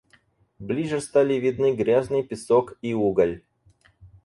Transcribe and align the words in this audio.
Ближе 0.57 0.99
стали 0.99 1.35
видны 1.35 1.75
грязный 1.75 2.23
песок 2.23 2.75
и 2.81 2.95
уголь. 2.95 3.43